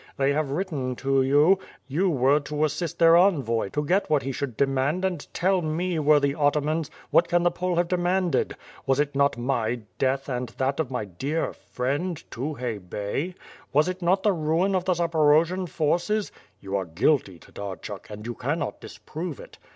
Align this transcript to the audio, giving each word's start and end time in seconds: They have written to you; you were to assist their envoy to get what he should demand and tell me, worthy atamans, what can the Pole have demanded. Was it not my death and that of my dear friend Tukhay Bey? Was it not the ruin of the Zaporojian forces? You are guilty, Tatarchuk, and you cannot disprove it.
They 0.17 0.33
have 0.33 0.49
written 0.49 0.95
to 0.95 1.21
you; 1.21 1.59
you 1.87 2.09
were 2.09 2.39
to 2.39 2.65
assist 2.65 2.97
their 2.97 3.15
envoy 3.15 3.69
to 3.69 3.85
get 3.85 4.09
what 4.09 4.23
he 4.23 4.31
should 4.31 4.57
demand 4.57 5.05
and 5.05 5.31
tell 5.31 5.61
me, 5.61 5.99
worthy 5.99 6.33
atamans, 6.33 6.89
what 7.11 7.27
can 7.27 7.43
the 7.43 7.51
Pole 7.51 7.75
have 7.75 7.87
demanded. 7.87 8.55
Was 8.87 8.99
it 8.99 9.13
not 9.13 9.37
my 9.37 9.81
death 9.99 10.27
and 10.27 10.49
that 10.57 10.79
of 10.79 10.89
my 10.89 11.05
dear 11.05 11.53
friend 11.53 12.17
Tukhay 12.31 12.79
Bey? 12.79 13.35
Was 13.73 13.87
it 13.87 14.01
not 14.01 14.23
the 14.23 14.33
ruin 14.33 14.73
of 14.73 14.85
the 14.85 14.93
Zaporojian 14.93 15.69
forces? 15.69 16.31
You 16.61 16.75
are 16.77 16.85
guilty, 16.85 17.37
Tatarchuk, 17.37 18.09
and 18.09 18.25
you 18.25 18.33
cannot 18.33 18.81
disprove 18.81 19.39
it. 19.39 19.59